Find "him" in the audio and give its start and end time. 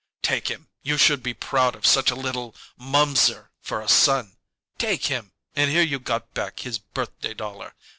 0.47-0.67, 5.13-5.33